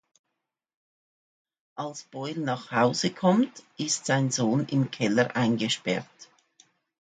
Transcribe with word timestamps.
Als 1.75 2.05
Boyle 2.05 2.39
nach 2.41 2.71
Hause 2.71 3.11
kommt, 3.11 3.61
ist 3.77 4.07
sein 4.07 4.31
Sohn 4.31 4.65
im 4.65 4.89
Keller 4.89 5.35
eingesperrt. 5.35 6.07